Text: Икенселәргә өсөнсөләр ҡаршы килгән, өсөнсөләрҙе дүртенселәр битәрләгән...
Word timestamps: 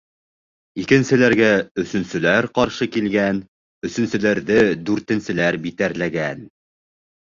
Икенселәргә 0.83 1.49
өсөнсөләр 1.83 2.47
ҡаршы 2.57 2.87
килгән, 2.95 3.41
өсөнсөләрҙе 3.91 4.59
дүртенселәр 4.89 5.61
битәрләгән... 5.67 6.43